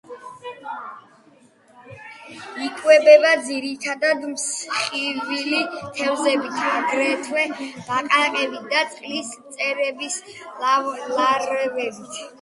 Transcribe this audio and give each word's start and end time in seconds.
იკვებება 2.67 3.33
ძირითადად 3.49 4.25
მსხვილი 4.31 5.61
თევზებით, 5.99 6.57
აგრეთვე 6.73 7.45
ბაყაყებით 7.61 8.69
და 8.75 8.83
წყლის 8.95 9.33
მწერების 9.47 10.21
ლარვებით. 10.69 12.07